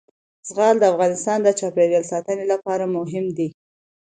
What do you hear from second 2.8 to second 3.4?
مهم